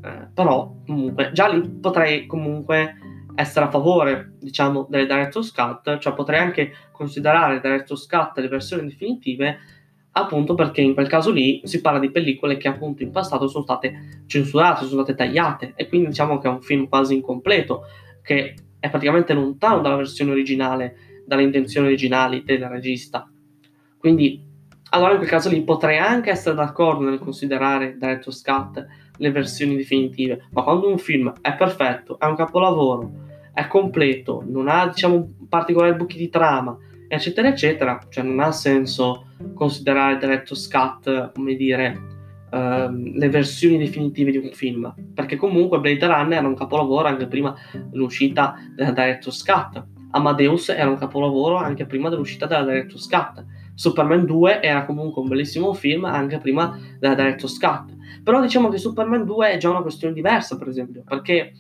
eh, 0.04 0.28
però 0.34 0.74
comunque 0.86 1.32
già 1.34 1.48
lì 1.48 1.62
potrei 1.68 2.26
comunque 2.26 2.96
essere 3.36 3.66
a 3.66 3.70
favore, 3.70 4.34
diciamo, 4.40 4.88
delle 4.90 5.06
Director's 5.06 5.52
Cut, 5.52 5.98
cioè 5.98 6.14
potrei 6.14 6.40
anche 6.40 6.74
considerare 6.92 7.60
Director's 7.62 8.06
Cut 8.08 8.38
le 8.38 8.48
versioni 8.48 8.88
definitive, 8.88 9.58
appunto 10.12 10.56
perché 10.56 10.82
in 10.82 10.94
quel 10.94 11.08
caso 11.08 11.32
lì 11.32 11.62
si 11.64 11.82
parla 11.82 12.00
di 12.00 12.12
pellicole 12.12 12.58
che 12.58 12.68
appunto 12.68 13.04
in 13.04 13.12
passato 13.12 13.48
sono 13.48 13.64
state 13.64 14.24
censurate, 14.28 14.86
sono 14.86 15.04
state 15.04 15.18
tagliate 15.18 15.74
e 15.76 15.88
quindi 15.88 16.08
diciamo 16.08 16.38
che 16.38 16.48
è 16.48 16.52
un 16.52 16.62
film 16.62 16.88
quasi 16.88 17.16
incompleto, 17.16 17.84
che 18.22 18.56
è 18.80 18.90
praticamente 18.90 19.34
lontano 19.34 19.82
dalla 19.82 19.96
versione 19.96 20.32
originale, 20.32 21.24
dalle 21.26 21.44
intenzioni 21.44 21.88
originali 21.88 22.44
del 22.44 22.66
regista. 22.66 23.30
Quindi 23.98 24.50
allora 24.94 25.12
in 25.12 25.18
quel 25.18 25.30
caso 25.30 25.50
lì 25.50 25.62
potrei 25.64 25.98
anche 25.98 26.32
essere 26.32 26.56
d'accordo 26.56 27.04
nel 27.04 27.20
considerare 27.20 27.98
Director's 27.98 28.42
Cut 28.42 28.86
le 29.18 29.32
versioni 29.32 29.76
definitive, 29.76 30.48
ma 30.52 30.64
quando 30.64 30.90
un 30.90 30.98
film 30.98 31.32
è 31.42 31.56
perfetto, 31.56 32.18
è 32.20 32.26
un 32.26 32.36
capolavoro, 32.36 33.12
è 33.54 33.68
completo, 33.68 34.44
non 34.46 34.68
ha 34.68 34.88
diciamo 34.88 35.34
particolari 35.48 35.96
buchi 35.96 36.18
di 36.18 36.30
trama, 36.30 36.78
eccetera 37.08 37.50
eccetera, 37.50 38.00
cioè 38.10 38.24
non 38.24 38.40
ha 38.40 38.52
senso 38.52 39.28
considerare 39.54 40.18
Director's 40.18 40.68
Cut, 40.68 41.32
come 41.34 41.56
dire, 41.56 42.00
ehm, 42.52 43.18
le 43.18 43.30
versioni 43.30 43.78
definitive 43.78 44.32
di 44.32 44.38
un 44.38 44.52
film, 44.52 44.94
perché 45.14 45.36
comunque 45.36 45.80
Blade 45.80 46.06
Runner 46.06 46.40
era 46.40 46.48
un 46.48 46.56
capolavoro 46.56 47.08
anche 47.08 47.28
prima 47.28 47.56
dell'uscita 47.72 48.56
della 48.76 48.92
Director's 48.92 49.44
Cut. 49.44 49.84
Amadeus 50.12 50.70
era 50.70 50.90
un 50.90 50.98
capolavoro 50.98 51.56
anche 51.56 51.86
prima 51.86 52.10
dell'uscita 52.10 52.46
della 52.46 52.64
Director's 52.64 53.08
Cut. 53.08 53.46
Superman 53.76 54.26
2 54.26 54.62
era 54.62 54.86
comunque 54.86 55.22
un 55.22 55.28
bellissimo 55.28 55.74
film 55.74 56.06
anche 56.06 56.38
prima 56.38 56.80
della 57.00 57.16
Director's 57.16 57.58
Cut. 57.58 57.96
Però 58.24 58.42
diciamo 58.42 58.70
che 58.70 58.78
Superman 58.78 59.26
2 59.26 59.52
è 59.52 59.58
già 59.58 59.70
una 59.70 59.82
questione 59.82 60.14
diversa, 60.14 60.58
per 60.58 60.68
esempio, 60.68 61.04
perché 61.06 61.54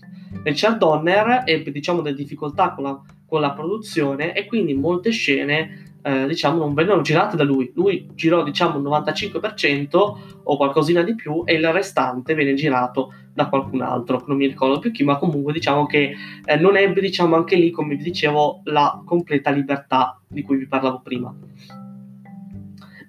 Richard 0.43 0.77
Donner 0.77 1.43
ebbe 1.45 1.71
diciamo 1.71 2.01
delle 2.01 2.15
difficoltà 2.15 2.73
con 2.73 2.83
la, 2.83 3.01
con 3.25 3.41
la 3.41 3.51
produzione 3.51 4.33
e 4.33 4.45
quindi 4.45 4.73
molte 4.73 5.11
scene 5.11 5.89
eh, 6.03 6.25
diciamo 6.27 6.57
non 6.59 6.73
vennero 6.73 7.01
girate 7.01 7.35
da 7.35 7.43
lui. 7.43 7.71
Lui 7.75 8.09
girò 8.15 8.43
diciamo 8.43 8.77
il 8.77 8.83
95% 8.83 10.17
o 10.43 10.57
qualcosina 10.57 11.01
di 11.03 11.15
più 11.15 11.43
e 11.45 11.55
il 11.55 11.71
restante 11.71 12.33
venne 12.33 12.53
girato 12.53 13.13
da 13.33 13.47
qualcun 13.47 13.81
altro, 13.81 14.23
non 14.27 14.37
mi 14.37 14.47
ricordo 14.47 14.79
più 14.79 14.91
chi, 14.91 15.03
ma 15.03 15.17
comunque 15.17 15.53
diciamo 15.53 15.85
che 15.85 16.13
eh, 16.43 16.55
non 16.57 16.75
ebbe 16.75 16.99
diciamo 16.99 17.35
anche 17.35 17.55
lì, 17.55 17.71
come 17.71 17.95
vi 17.95 18.03
dicevo, 18.03 18.61
la 18.65 19.01
completa 19.05 19.51
libertà 19.51 20.19
di 20.27 20.41
cui 20.41 20.57
vi 20.57 20.67
parlavo 20.67 21.01
prima. 21.01 21.33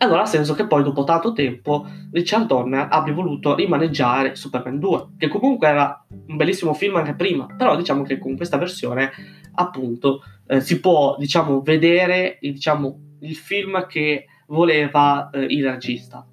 Allora 0.02 0.22
ha 0.22 0.26
senso 0.26 0.54
che 0.54 0.66
poi 0.66 0.82
dopo 0.82 1.04
tanto 1.04 1.32
tempo 1.32 1.86
Richard 2.10 2.46
Donner 2.46 2.88
abbia 2.90 3.12
voluto 3.12 3.54
rimaneggiare 3.54 4.34
Superman 4.34 4.78
2, 4.78 5.06
che 5.16 5.28
comunque 5.28 5.68
era 5.68 6.04
un 6.26 6.36
bellissimo 6.36 6.74
film 6.74 6.96
anche 6.96 7.14
prima, 7.14 7.46
però 7.46 7.76
diciamo 7.76 8.02
che 8.02 8.18
con 8.18 8.36
questa 8.36 8.56
versione 8.56 9.10
appunto 9.54 10.22
eh, 10.48 10.60
si 10.60 10.80
può 10.80 11.16
diciamo 11.18 11.62
vedere 11.62 12.38
diciamo, 12.40 13.16
il 13.20 13.36
film 13.36 13.86
che 13.86 14.26
voleva 14.46 15.30
eh, 15.30 15.44
il 15.44 15.70
regista 15.70 16.26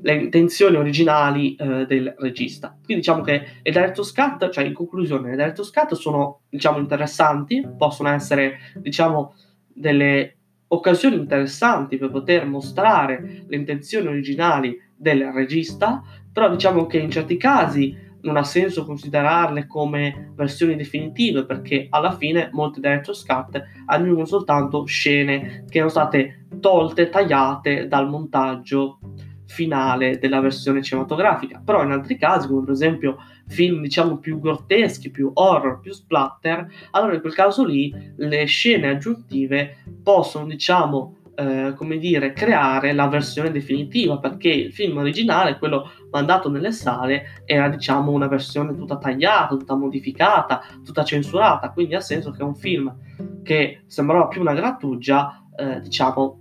le 0.00 0.14
intenzioni 0.14 0.76
originali 0.76 1.54
eh, 1.56 1.86
del 1.86 2.14
regista. 2.18 2.68
Quindi 2.68 2.96
diciamo 2.96 3.22
che 3.22 3.34
i 3.62 3.70
director's 3.70 4.12
cut, 4.12 4.50
cioè 4.50 4.64
in 4.64 4.74
conclusione, 4.74 5.32
i 5.32 5.36
director's 5.36 5.70
cut 5.70 5.94
sono 5.94 6.42
diciamo 6.50 6.78
interessanti, 6.78 7.66
possono 7.76 8.10
essere 8.10 8.58
diciamo 8.76 9.34
delle 9.66 10.36
occasioni 10.74 11.16
interessanti 11.16 11.96
per 11.96 12.10
poter 12.10 12.46
mostrare 12.46 13.44
le 13.46 13.56
intenzioni 13.56 14.08
originali 14.08 14.76
del 14.96 15.30
regista, 15.32 16.02
però 16.32 16.50
diciamo 16.50 16.86
che 16.86 16.98
in 16.98 17.10
certi 17.10 17.36
casi 17.36 18.02
non 18.22 18.36
ha 18.36 18.42
senso 18.42 18.84
considerarle 18.84 19.66
come 19.66 20.32
versioni 20.34 20.76
definitive 20.76 21.44
perché 21.44 21.86
alla 21.90 22.16
fine 22.16 22.48
molte 22.52 22.80
director's 22.80 23.24
cut 23.24 23.62
aggiungono 23.86 24.24
soltanto 24.24 24.84
scene 24.84 25.64
che 25.68 25.78
sono 25.78 25.90
state 25.90 26.46
tolte, 26.60 27.10
tagliate 27.10 27.86
dal 27.86 28.08
montaggio 28.08 28.98
finale 29.46 30.18
della 30.18 30.40
versione 30.40 30.82
cinematografica, 30.82 31.60
però 31.64 31.82
in 31.84 31.92
altri 31.92 32.16
casi, 32.16 32.48
come 32.48 32.64
per 32.64 32.72
esempio 32.72 33.16
film 33.46 33.82
diciamo 33.82 34.18
più 34.18 34.40
grotteschi, 34.40 35.10
più 35.10 35.30
horror, 35.34 35.80
più 35.80 35.92
splatter, 35.92 36.66
allora 36.92 37.14
in 37.14 37.20
quel 37.20 37.34
caso 37.34 37.64
lì 37.64 37.92
le 38.16 38.44
scene 38.44 38.88
aggiuntive 38.88 39.78
possono 40.02 40.46
diciamo 40.46 41.16
eh, 41.36 41.74
come 41.76 41.98
dire, 41.98 42.32
creare 42.32 42.92
la 42.92 43.08
versione 43.08 43.50
definitiva 43.50 44.18
perché 44.18 44.50
il 44.50 44.72
film 44.72 44.98
originale, 44.98 45.58
quello 45.58 45.90
mandato 46.10 46.48
nelle 46.48 46.72
sale, 46.72 47.42
era 47.44 47.68
diciamo 47.68 48.12
una 48.12 48.28
versione 48.28 48.74
tutta 48.74 48.98
tagliata, 48.98 49.56
tutta 49.56 49.74
modificata, 49.74 50.62
tutta 50.84 51.02
censurata, 51.04 51.70
quindi 51.70 51.94
ha 51.94 52.00
senso 52.00 52.30
che 52.30 52.42
un 52.42 52.54
film 52.54 52.94
che 53.42 53.82
sembrava 53.86 54.28
più 54.28 54.40
una 54.40 54.54
grattugia, 54.54 55.44
eh, 55.56 55.80
diciamo, 55.80 56.38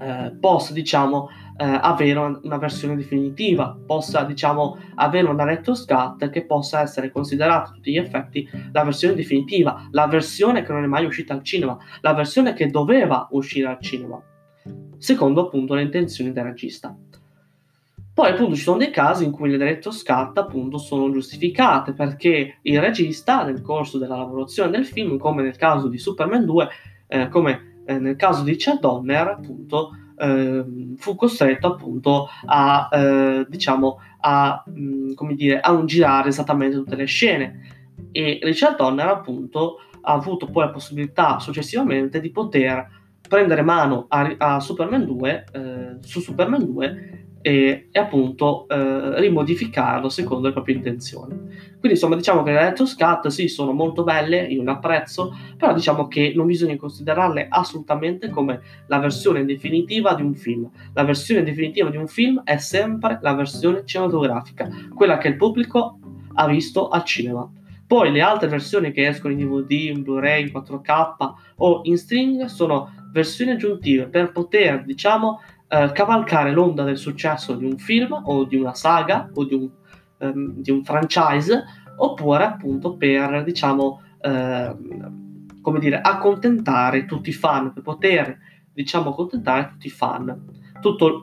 eh, 0.00 0.36
possa 0.38 0.72
diciamo 0.72 1.28
avere 1.64 2.38
una, 2.42 2.56
versione 2.56 2.96
definitiva, 2.96 3.76
possa 3.86 4.22
diciamo 4.24 4.78
avere 4.94 5.28
una 5.28 5.44
director's 5.44 5.84
cut 5.84 6.30
che 6.30 6.46
possa 6.46 6.80
essere 6.80 7.10
considerata 7.10 7.70
a 7.70 7.72
tutti 7.72 7.92
gli 7.92 7.98
effetti 7.98 8.48
la 8.72 8.82
versione 8.82 9.14
definitiva, 9.14 9.88
la 9.90 10.06
versione 10.06 10.62
che 10.62 10.72
non 10.72 10.84
è 10.84 10.86
mai 10.86 11.04
uscita 11.04 11.34
al 11.34 11.42
cinema, 11.42 11.76
la 12.00 12.14
versione 12.14 12.54
che 12.54 12.68
doveva 12.68 13.28
uscire 13.32 13.68
al 13.68 13.78
cinema, 13.80 14.20
secondo 14.98 15.46
appunto 15.46 15.74
le 15.74 15.82
intenzioni 15.82 16.32
del 16.32 16.44
regista. 16.44 16.96
Poi 18.12 18.30
appunto 18.30 18.54
ci 18.54 18.62
sono 18.62 18.78
dei 18.78 18.90
casi 18.90 19.24
in 19.24 19.30
cui 19.30 19.50
le 19.50 19.56
director's 19.56 20.02
cut 20.02 20.36
appunto 20.38 20.78
sono 20.78 21.10
giustificate 21.10 21.92
perché 21.92 22.58
il 22.62 22.80
regista 22.80 23.44
nel 23.44 23.62
corso 23.62 23.98
della 23.98 24.16
lavorazione 24.16 24.70
del 24.70 24.84
film, 24.84 25.16
come 25.16 25.42
nel 25.42 25.56
caso 25.56 25.88
di 25.88 25.96
Superman 25.96 26.44
2, 26.44 26.68
eh, 27.06 27.28
come 27.28 27.82
eh, 27.86 27.98
nel 27.98 28.16
caso 28.16 28.42
di 28.42 28.56
Chad 28.56 28.80
Donner, 28.80 29.28
appunto 29.28 29.90
eh, 30.20 30.64
fu 30.96 31.14
costretto 31.14 31.66
appunto 31.66 32.28
a, 32.46 32.88
eh, 32.92 33.46
diciamo, 33.48 34.00
a, 34.20 34.62
mh, 34.66 34.80
mm, 34.82 35.12
come 35.14 35.34
dire, 35.34 35.60
a 35.60 35.72
non 35.72 35.86
girare 35.86 36.28
esattamente 36.28 36.76
tutte 36.76 36.96
le 36.96 37.06
scene. 37.06 37.60
E 38.12 38.38
Richard 38.42 38.76
Donner 38.76 39.06
appunto 39.06 39.76
ha 40.02 40.12
avuto 40.12 40.46
poi 40.46 40.64
la 40.64 40.70
possibilità 40.70 41.38
successivamente 41.38 42.20
di 42.20 42.30
poter 42.30 42.98
prendere 43.28 43.62
mano 43.62 44.06
a, 44.08 44.34
a 44.38 44.60
Superman 44.60 45.04
2, 45.04 45.44
eh, 45.52 45.96
su 46.00 46.20
Superman 46.20 46.64
2 46.64 47.24
e, 47.42 47.88
e 47.90 47.98
appunto 47.98 48.66
eh, 48.68 49.18
rimodificarlo 49.20 50.08
secondo 50.08 50.48
le 50.48 50.52
proprie 50.52 50.76
intenzioni. 50.76 51.34
Quindi 51.36 51.90
insomma 51.90 52.16
diciamo 52.16 52.42
che 52.42 52.52
le 52.52 52.58
Director's 52.58 52.94
Cut 52.94 53.28
sì 53.28 53.48
sono 53.48 53.72
molto 53.72 54.02
belle, 54.04 54.42
io 54.42 54.62
le 54.62 54.70
apprezzo, 54.70 55.34
però 55.56 55.72
diciamo 55.72 56.08
che 56.08 56.32
non 56.34 56.46
bisogna 56.46 56.76
considerarle 56.76 57.46
assolutamente 57.48 58.28
come 58.28 58.60
la 58.86 58.98
versione 58.98 59.44
definitiva 59.44 60.14
di 60.14 60.22
un 60.22 60.34
film. 60.34 60.68
La 60.92 61.04
versione 61.04 61.42
definitiva 61.42 61.88
di 61.88 61.96
un 61.96 62.06
film 62.06 62.42
è 62.44 62.58
sempre 62.58 63.18
la 63.22 63.34
versione 63.34 63.82
cinematografica, 63.84 64.68
quella 64.94 65.18
che 65.18 65.28
il 65.28 65.36
pubblico 65.36 65.98
ha 66.34 66.46
visto 66.46 66.88
al 66.88 67.04
cinema. 67.04 67.50
Poi 67.86 68.12
le 68.12 68.20
altre 68.20 68.46
versioni 68.46 68.92
che 68.92 69.08
escono 69.08 69.32
in 69.32 69.40
DVD, 69.40 69.70
in 69.70 70.02
Blu-ray, 70.02 70.42
in 70.42 70.52
4K 70.54 71.32
o 71.56 71.80
in 71.84 71.98
string 71.98 72.44
sono 72.44 72.92
versioni 73.10 73.50
aggiuntive 73.50 74.06
per 74.06 74.30
poter, 74.30 74.84
diciamo, 74.84 75.40
eh, 75.72 75.92
cavalcare 75.92 76.50
l'onda 76.50 76.82
del 76.82 76.98
successo 76.98 77.54
di 77.54 77.64
un 77.64 77.78
film 77.78 78.20
o 78.24 78.44
di 78.44 78.56
una 78.56 78.74
saga 78.74 79.30
o 79.32 79.44
di 79.44 79.54
un, 79.54 79.70
um, 80.18 80.54
di 80.56 80.72
un 80.72 80.82
franchise 80.82 81.62
oppure 81.96 82.44
appunto 82.44 82.96
per 82.96 83.44
diciamo 83.44 84.02
eh, 84.20 84.76
come 85.62 85.78
dire 85.78 86.00
accontentare 86.00 87.04
tutti 87.04 87.28
i 87.28 87.32
fan 87.32 87.72
per 87.72 87.84
poter 87.84 88.36
diciamo 88.72 89.10
accontentare 89.10 89.68
tutti 89.68 89.86
i 89.86 89.90
fan 89.90 90.58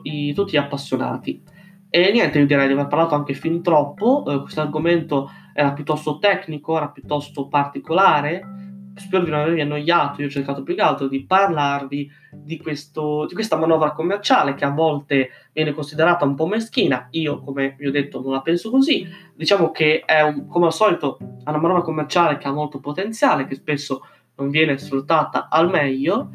i, 0.04 0.32
tutti 0.32 0.52
gli 0.52 0.56
appassionati. 0.56 1.42
E 1.90 2.10
niente 2.12 2.38
io 2.38 2.46
direi 2.46 2.68
di 2.68 2.72
aver 2.72 2.86
parlato 2.86 3.14
anche 3.14 3.34
fin 3.34 3.62
troppo 3.62 4.24
eh, 4.26 4.40
questo 4.40 4.62
argomento 4.62 5.30
era 5.52 5.72
piuttosto 5.72 6.18
tecnico 6.18 6.76
era 6.76 6.88
piuttosto 6.88 7.48
particolare 7.48 8.67
spero 8.98 9.24
di 9.24 9.30
non 9.30 9.40
avervi 9.40 9.60
annoiato, 9.60 10.20
io 10.20 10.26
ho 10.26 10.30
cercato 10.30 10.62
più 10.62 10.74
che 10.74 10.82
altro 10.82 11.08
di 11.08 11.24
parlarvi 11.24 12.10
di, 12.32 12.58
questo, 12.58 13.26
di, 13.26 13.34
questa 13.34 13.56
manovra 13.56 13.92
commerciale 13.92 14.54
che 14.54 14.64
a 14.64 14.70
volte 14.70 15.30
viene 15.52 15.72
considerata 15.72 16.24
un 16.24 16.34
po' 16.34 16.46
meschina, 16.46 17.08
io 17.10 17.40
come 17.40 17.74
vi 17.78 17.86
ho 17.86 17.90
detto 17.90 18.20
non 18.20 18.32
la 18.32 18.42
penso 18.42 18.70
così, 18.70 19.06
diciamo 19.34 19.70
che 19.70 20.02
è 20.04 20.22
un, 20.22 20.46
come 20.46 20.66
al 20.66 20.72
solito 20.72 21.18
una 21.44 21.58
manovra 21.58 21.82
commerciale 21.82 22.36
che 22.38 22.48
ha 22.48 22.52
molto 22.52 22.80
potenziale, 22.80 23.46
che 23.46 23.54
spesso 23.54 24.02
non 24.36 24.50
viene 24.50 24.78
sfruttata 24.78 25.48
al 25.48 25.68
meglio. 25.68 26.30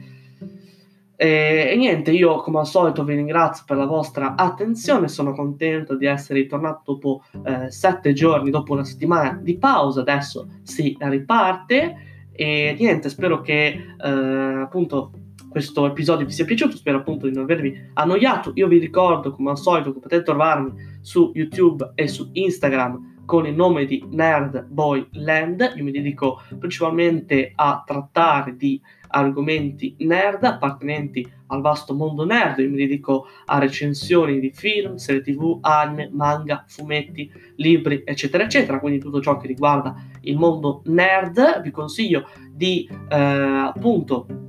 E, 1.16 1.70
e, 1.72 1.76
niente, 1.78 2.12
io 2.12 2.38
come 2.38 2.60
al 2.60 2.66
solito 2.66 3.04
vi 3.04 3.16
ringrazio 3.16 3.64
per 3.66 3.78
la 3.78 3.86
vostra 3.86 4.36
attenzione, 4.36 5.08
sono 5.08 5.34
contento 5.34 5.96
di 5.96 6.06
essere 6.06 6.40
ritornato 6.40 6.94
dopo 6.94 7.24
eh, 7.46 7.72
sette 7.72 8.14
giorni, 8.14 8.50
dopo 8.50 8.74
una 8.74 8.84
settimana 8.84 9.40
di 9.42 9.58
pausa, 9.58 10.02
adesso 10.02 10.48
si 10.64 10.98
riparte 11.00 12.13
e 12.36 12.76
niente, 12.78 13.10
spero 13.10 13.42
che 13.42 13.96
eh, 14.04 14.10
appunto 14.10 15.12
questo 15.50 15.86
episodio 15.86 16.26
vi 16.26 16.32
sia 16.32 16.46
piaciuto, 16.46 16.76
spero 16.76 16.98
appunto 16.98 17.28
di 17.28 17.34
non 17.34 17.44
avervi 17.44 17.92
annoiato. 17.94 18.52
Io 18.56 18.68
vi 18.68 18.80
ricordo 18.80 19.32
come 19.32 19.52
al 19.52 19.58
solito 19.58 19.94
che 19.94 20.00
potete 20.00 20.24
trovarmi 20.24 20.74
su 21.02 21.32
YouTube 21.36 21.92
e 21.94 22.08
su 22.08 22.30
Instagram 22.34 23.22
con 23.26 23.46
il 23.46 23.54
nome 23.54 23.86
di 23.86 24.04
Nerd 24.10 24.66
Boy 24.66 25.08
Land. 25.12 25.74
Io 25.76 25.84
mi 25.84 25.92
dedico 25.92 26.42
principalmente 26.58 27.52
a 27.56 27.84
trattare 27.86 28.56
di 28.56 28.82
argomenti 29.14 29.96
nerd 30.00 30.44
appartenenti 30.44 31.30
al 31.48 31.62
vasto 31.62 31.94
mondo 31.94 32.26
nerd. 32.26 32.60
Io 32.60 32.70
mi 32.70 32.78
dedico 32.78 33.28
a 33.46 33.60
recensioni 33.60 34.40
di 34.40 34.52
film, 34.52 34.96
serie 34.96 35.22
tv, 35.22 35.60
anime, 35.62 36.10
manga, 36.12 36.66
fumetti, 36.68 37.32
libri, 37.58 38.02
eccetera, 38.06 38.44
eccetera. 38.44 38.80
Quindi 38.80 39.00
tutto 39.00 39.22
ciò 39.22 39.38
che 39.38 39.48
riguarda 39.48 39.96
il 40.22 40.38
mondo 40.38 40.82
nerd. 40.86 41.62
Vi 41.62 41.72
consiglio 41.72 42.28
di 42.52 42.90
eh, 43.10 43.16
appunto 43.16 44.43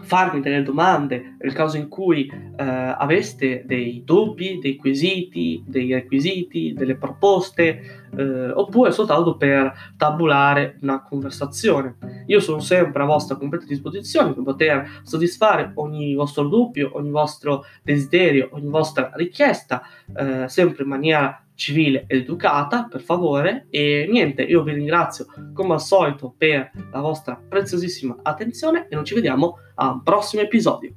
farmi 0.00 0.40
delle 0.40 0.62
domande 0.62 1.36
nel 1.38 1.52
caso 1.52 1.76
in 1.76 1.88
cui 1.88 2.26
eh, 2.26 2.64
aveste 2.64 3.64
dei 3.66 4.02
dubbi, 4.04 4.58
dei 4.60 4.76
quesiti, 4.76 5.62
dei 5.66 5.92
requisiti, 5.92 6.72
delle 6.72 6.96
proposte, 6.96 8.08
eh, 8.16 8.50
oppure 8.50 8.90
soltanto 8.90 9.36
per 9.36 9.72
tabulare 9.96 10.78
una 10.82 11.02
conversazione. 11.02 11.96
Io 12.26 12.40
sono 12.40 12.60
sempre 12.60 13.02
a 13.02 13.06
vostra 13.06 13.36
completa 13.36 13.66
disposizione 13.66 14.32
per 14.32 14.42
poter 14.42 15.00
soddisfare 15.02 15.72
ogni 15.74 16.14
vostro 16.14 16.48
dubbio, 16.48 16.90
ogni 16.94 17.10
vostro 17.10 17.64
desiderio, 17.82 18.48
ogni 18.52 18.68
vostra 18.68 19.10
richiesta, 19.14 19.82
eh, 20.16 20.48
sempre 20.48 20.82
in 20.82 20.88
maniera 20.88 21.42
civile 21.58 22.04
ed 22.06 22.20
educata, 22.20 22.86
per 22.88 23.02
favore. 23.02 23.66
E 23.68 24.06
niente, 24.08 24.42
io 24.42 24.62
vi 24.62 24.72
ringrazio 24.72 25.26
come 25.52 25.74
al 25.74 25.80
solito 25.80 26.32
per 26.38 26.70
la 26.92 27.00
vostra 27.00 27.34
preziosissima 27.36 28.16
attenzione 28.22 28.86
e 28.88 28.94
noi 28.94 29.04
ci 29.04 29.14
vediamo 29.14 29.58
a 29.74 29.90
un 29.90 30.02
prossimo 30.02 30.42
episodio. 30.42 30.94